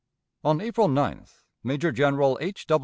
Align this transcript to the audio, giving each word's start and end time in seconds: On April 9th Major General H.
On 0.43 0.59
April 0.61 0.87
9th 0.87 1.43
Major 1.63 1.91
General 1.91 2.35
H. 2.41 2.65